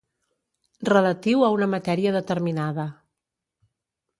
Relatiu 0.89 1.45
a 1.47 1.51
una 1.57 1.67
matèria 1.75 2.15
determinada. 2.17 2.87